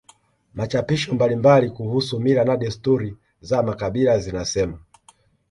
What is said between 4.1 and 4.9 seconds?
zinasema